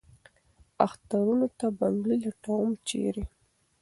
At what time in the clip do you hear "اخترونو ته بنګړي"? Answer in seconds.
0.85-2.17